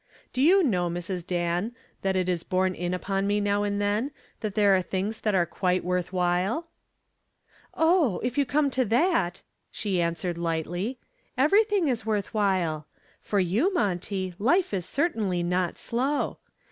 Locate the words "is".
2.27-2.41, 11.87-12.03, 14.73-14.87